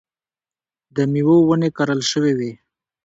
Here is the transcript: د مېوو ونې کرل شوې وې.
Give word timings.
د 0.95 0.97
مېوو 1.11 1.37
ونې 1.47 1.69
کرل 1.77 2.01
شوې 2.11 2.33
وې. 2.39 2.51